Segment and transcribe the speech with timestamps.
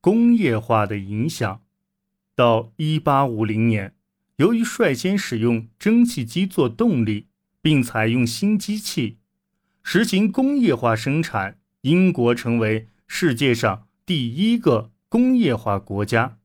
[0.00, 1.62] 工业化的影响。
[2.34, 3.94] 到1850年，
[4.36, 7.26] 由于率先使用蒸汽机做动力，
[7.60, 9.18] 并采用新机器，
[9.82, 16.38] 实行工业化生产，英国成为世界上第一个工业化国家。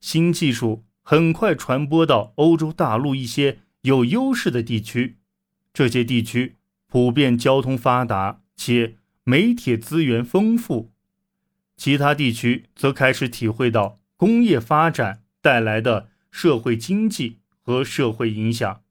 [0.00, 5.18] 新技术很快传播到欧洲大陆一些有优势的地区，
[5.72, 6.56] 这些地区
[6.86, 10.91] 普遍交通发达且煤铁资源丰富，
[11.84, 18.82] 其他地区则开始体会到工业发展带来的社会经济和社会影响。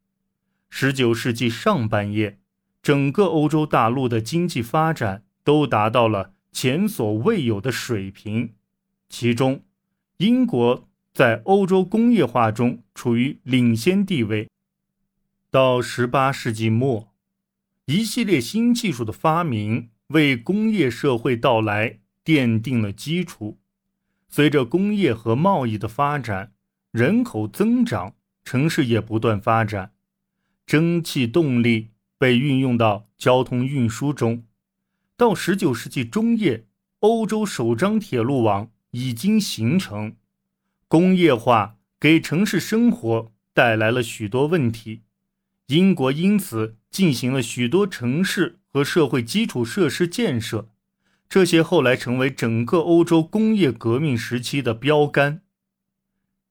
[0.70, 2.38] 十九世纪上半叶，
[2.81, 8.55] 整个欧洲大陆的经济发展都达到了前所未有的水平，
[9.08, 9.63] 其中，
[10.17, 14.49] 英国在欧洲工业化中处于领先地位。
[15.49, 17.13] 到十八世纪末，
[17.85, 23.59] 一系列新技术的发明为工业社会到来奠定了基础。
[24.30, 26.53] 随着工业和贸易的发展，
[26.91, 29.94] 人口增长，城市也不断发展。
[30.66, 34.45] 蒸汽动力被运用到交通运输中。
[35.17, 36.66] 到十九世纪中叶，
[36.99, 40.16] 欧洲首张铁路网已经形成。
[40.88, 45.02] 工业化给城市生活带来了许多问题，
[45.67, 50.70] 英国因此进行了许多城市和社会基础设施建设，
[51.31, 55.39] 这些后来成为整个欧洲工业革命时期的标杆。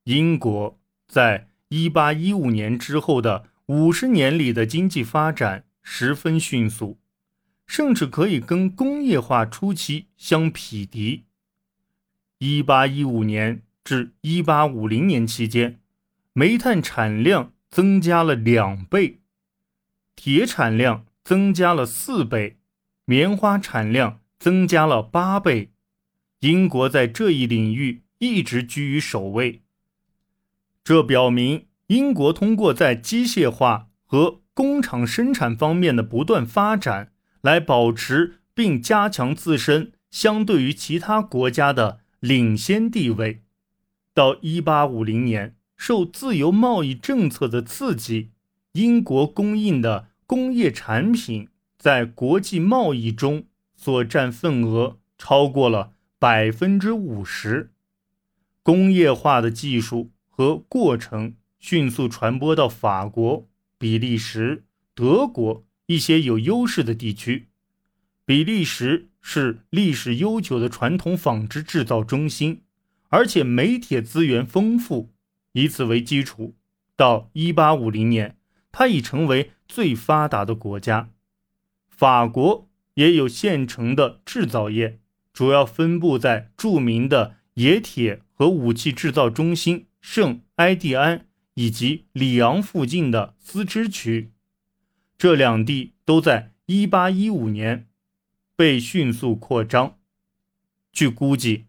[0.04, 3.50] 英国在一八一五年之后的。
[3.66, 6.98] 五十年里的经济发展十分迅速，
[7.68, 11.26] 甚至可以跟工业化初期相匹敌。
[12.38, 15.78] 一八一五年至一八五零年期间，
[16.32, 19.20] 煤炭产量增加了两倍，
[20.16, 22.56] 铁产量增加了四倍，
[23.04, 25.70] 棉花产量增加了八倍。
[26.40, 29.62] 英国在这一领域一直居于首位，
[30.82, 31.66] 这表明。
[31.88, 37.10] 英国通过在机械化和工厂生产方面的不断发展，
[37.40, 43.42] 来保持并加强自身相对于其他国家的领先地位。
[44.14, 48.30] 到1850年，受自由贸易政策的刺激，
[48.74, 53.46] 英国供应的工业产品在国际贸易中
[53.80, 57.72] 所占份额超过了百分之五十。
[58.62, 61.36] 工业化的技术和过程。
[61.62, 63.46] 迅速传播到法国、
[63.76, 64.64] 比利时、
[64.94, 67.48] 德国一些有优势的地区。
[68.24, 72.62] 比利时是历史悠久的传统纺织制造中心，
[73.10, 75.12] 而且煤铁资源丰富。
[75.52, 76.54] 以此为基础，
[76.96, 78.38] 到1850年，
[78.72, 81.10] 它已成为最发达的国家。
[81.90, 82.69] 法国
[83.00, 85.00] 也有现成的制造业，
[85.32, 91.26] 主要分布在著名的冶铁和武器制造中心圣埃蒂安。
[91.54, 94.30] 以及里昂附近的丝织区，
[95.18, 97.88] 这两地都在1815年
[98.56, 99.98] 被迅速扩张。
[100.90, 101.66] 据估计，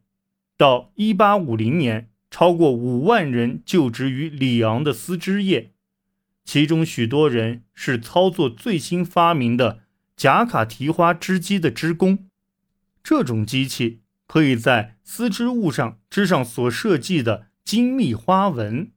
[0.55, 5.73] 到1850年，超过5万人就职于里昂的丝织业，
[6.45, 9.81] 其中许多人是操作最新发明的
[10.21, 12.29] 贾卡提花织机的织工。
[13.01, 18.91] 这种机器可以在丝织物上织上所设计的精密花纹。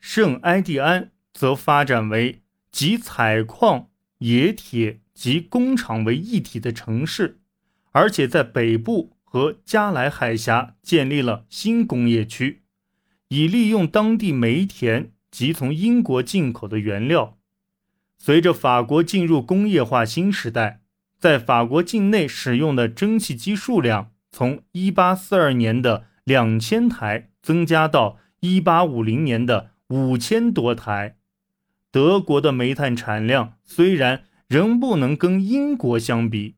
[0.00, 2.42] 圣埃蒂安则发展为
[2.72, 7.38] 集采矿、冶铁及工厂为一体的城市，
[7.92, 12.64] 而且在北部和加莱海峡建立了新工业区，
[13.28, 17.37] 以利用当地煤田及从英国进口的原料。
[18.18, 20.80] 随着法国进入工业化新时代，
[21.18, 29.70] 在法国境内使用的蒸汽机数量从1842年的两千台增加到1850年的。
[29.90, 31.16] 五千多台，
[31.90, 36.56] 德国的煤炭产量虽然仍不能跟英国相比，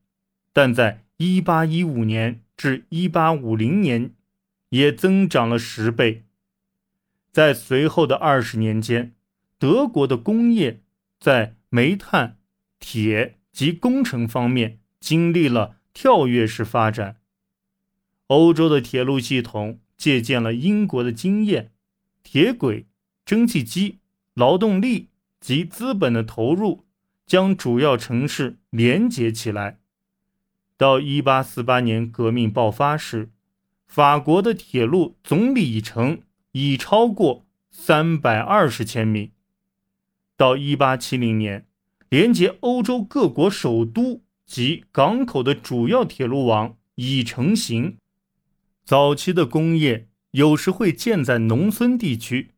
[0.52, 4.10] 但在1815年至1850年
[4.70, 6.24] 也增长了十倍。
[7.30, 9.12] 在随后的二十年间，
[9.60, 10.80] 德国的工业
[11.20, 12.38] 在煤炭、
[12.80, 17.18] 铁及工程方面经历了跳跃式发展。
[18.26, 21.70] 欧洲的铁路系统借鉴了英国的经验，
[22.24, 22.86] 铁轨。
[23.26, 24.00] 蒸汽机、
[24.34, 26.84] 劳动力及资本的投入
[27.26, 29.78] 将主要城市连接起来。
[30.76, 33.30] 到1848年革命爆发时，
[33.86, 39.30] 法国的铁路总里程已超过320千米。
[40.40, 41.66] 到1870年，
[42.08, 47.98] 连接欧洲各国首都及港口的主要铁路网已成型。
[48.82, 52.52] 早期的工业有时会建在农村地区，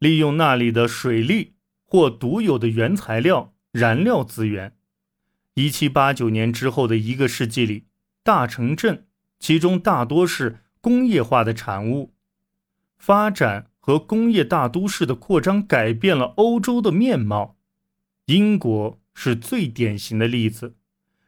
[0.00, 1.54] 利用那里的水利
[1.84, 4.72] 或独有的原材料、燃料资源。
[5.54, 7.84] 一七八九年之后的一个世纪里，
[8.24, 9.06] 大城镇
[9.38, 12.12] 其中大多是工业化的产物，
[12.96, 17.56] 发展和工业大都市的扩张改变了欧洲的面貌。
[18.26, 20.76] 英国是最典型的例子，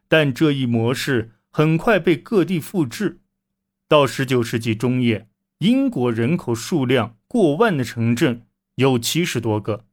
[0.08, 3.20] 但这一模式很快被各地复制。
[3.88, 5.26] 到十九世纪中叶，
[5.60, 8.42] 英国人口数量过万的城镇
[8.74, 9.86] 有七十多个，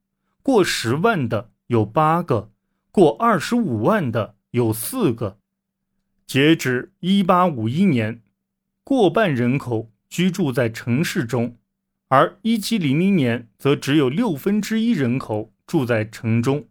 [0.44, 2.52] 过十万的有八个，
[2.92, 5.40] 过二十五万的有四个。
[6.25, 8.22] 截止一八五一年，
[8.84, 11.56] 过半人口居住在城市中，
[12.09, 16.68] 而一七零零年则只有六分之一人口住在城中。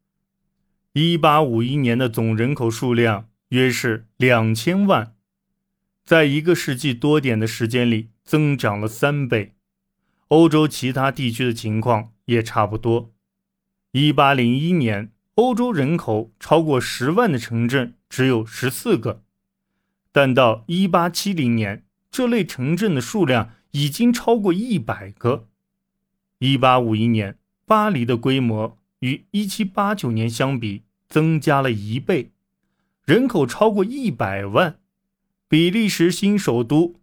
[0.92, 5.14] 一八五一年的总人口数量约是两千万，
[6.04, 9.54] 在一个世纪多点的时间里增长了三倍。
[10.28, 13.12] 欧洲其他地区的情况也差不多。
[13.92, 19.22] 一八零一年，欧洲人口超过十万的城镇只有十四个，
[20.10, 25.48] 但到一八七零年，这类城镇的数量已经超过一百个。
[26.38, 30.82] 一八五一年，巴黎的规模与一七八九年相比。
[31.08, 32.32] 增加了一倍，
[33.04, 34.80] 人口超过一百万。
[35.48, 36.96] 比利时新首都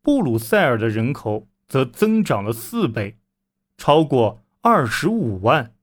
[0.00, 3.18] 布鲁塞尔的人口则增长了四倍，
[3.76, 5.74] 超过二十五万。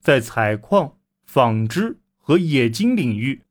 [0.00, 3.42] 在采矿、纺织和冶金领域，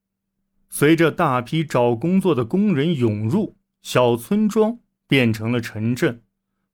[0.68, 4.80] 随着大批找工作的工人涌入，小村庄
[5.14, 6.24] 变成了城镇。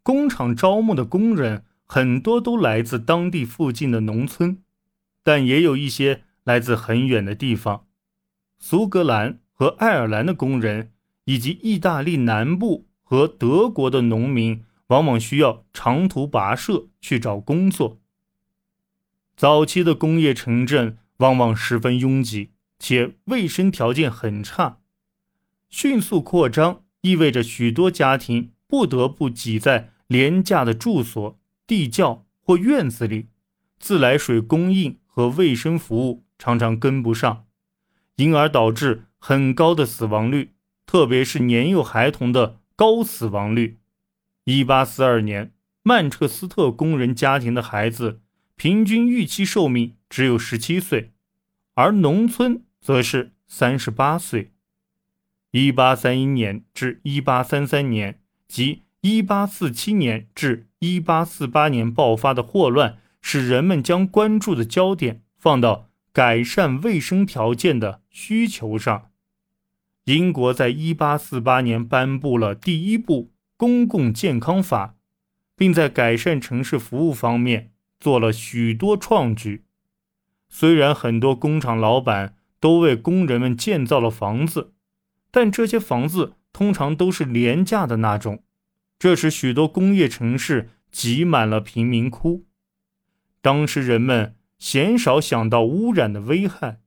[0.02, 4.64] 工厂招募的工人很多都来自当地附近的农村，
[5.22, 6.22] 但也有一些。
[6.46, 7.86] 来自很远的地方，
[8.58, 10.94] 苏格兰和爱尔兰的工人，
[11.26, 18.00] 以及意大利南部和德国的农民，往往需要长途跋涉去找工作。
[19.36, 24.80] 早期的工业城镇往往十分拥挤，且卫生条件很差。
[25.70, 33.28] 迅速扩张意味着许多家庭不得不挤在廉价的住所、地窖或院子里，
[33.80, 36.26] 自来水供应和卫生服务。
[36.42, 37.48] 常常跟不上，
[38.16, 40.54] 因而导致很高的死亡率，
[40.86, 43.80] 特别是年幼孩童的高死亡率。
[44.46, 45.52] 一八四二年，
[45.84, 48.22] 曼彻斯特工人家庭的孩子
[48.56, 51.12] 平均预期寿命只有十七岁，
[51.74, 54.54] 而农村则是三十八岁。
[55.52, 65.88] 一八三一年至一八三三年及一八四七年至一八四八年爆发的霍乱，使人们将关注的焦点放到。
[66.12, 69.12] 改善卫生条件的需求上，
[70.06, 74.96] 英国在1848年颁布了第一部公共健康法，
[75.56, 79.64] 并在改善城市服务方面做了许多创举。
[80.50, 84.74] 虽然很多工厂老板都为工人们建造了房子，
[85.32, 88.44] 但这些房子通常都是廉价的那种，
[88.98, 92.46] 这使许多工业城市挤满了贫民窟。
[93.42, 94.36] 当时人们。
[94.60, 96.82] 鲜少想到污染的危害，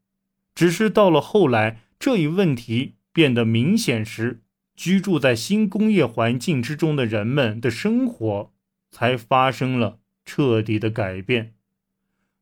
[0.55, 4.43] 只是到了后来，这一问题变得明显时，
[4.77, 8.53] 居住在新工业环境之中的人们的生活
[8.91, 11.55] 才发生了彻底的改变。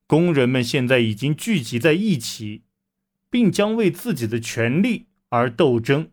[0.09, 2.65] 工人们现在已经聚集在一起，
[3.31, 6.11] 并将为自己的权利而斗争。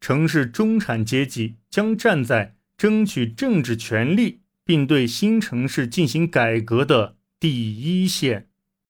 [0.00, 7.16] 城市中产阶级将站在争取政治权利并对新城市进行改革的。
[7.38, 8.48] 第一线。